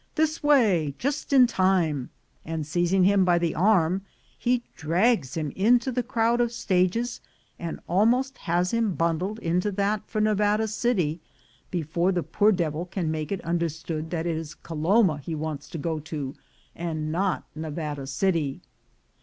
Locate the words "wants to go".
15.35-15.99